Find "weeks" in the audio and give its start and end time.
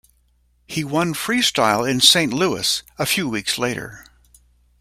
3.29-3.59